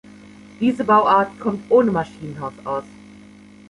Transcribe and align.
Diese 0.59 0.83
Bauart 0.83 1.39
kommt 1.39 1.69
ohne 1.69 1.91
Maschinenhaus 1.91 2.53
aus. 2.63 2.83